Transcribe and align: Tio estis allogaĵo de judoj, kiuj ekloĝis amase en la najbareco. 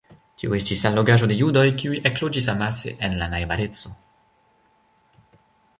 Tio 0.43 0.53
estis 0.59 0.79
allogaĵo 0.89 1.27
de 1.31 1.37
judoj, 1.41 1.65
kiuj 1.81 1.99
ekloĝis 2.11 2.49
amase 2.55 2.95
en 3.09 3.19
la 3.21 3.29
najbareco. 3.35 3.95